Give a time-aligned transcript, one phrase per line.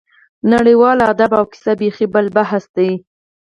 [0.53, 2.91] نړیوال ادب او کیسه بېخي بل بحث دی.